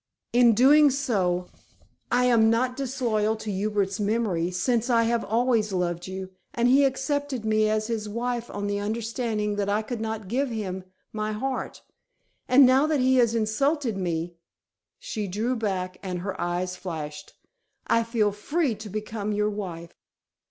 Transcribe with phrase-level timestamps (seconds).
[0.33, 1.45] In doing so
[2.11, 6.85] I am not disloyal to Hubert's memory, since I have always loved you, and he
[6.85, 11.33] accepted me as his wife on the understanding that I could not give him my
[11.33, 11.83] heart.
[12.47, 14.37] And now that he has insulted me,"
[14.97, 17.33] she drew back, and her eyes flashed,
[17.85, 19.93] "I feel free to become your wife."